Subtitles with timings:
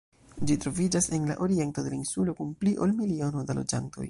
[0.51, 3.99] Ĝi troviĝas en la oriento de la insulo, kun pli ol miliono da loĝantoj.